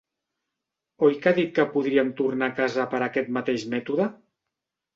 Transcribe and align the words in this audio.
Oi 1.07 1.17
que 1.25 1.29
ha 1.31 1.33
dit 1.39 1.51
que 1.59 1.67
podríem 1.75 2.11
tornar 2.23 2.49
a 2.49 2.55
casa 2.63 2.89
per 2.97 3.05
aquest 3.11 3.33
mateix 3.39 3.69
mètode? 3.77 4.13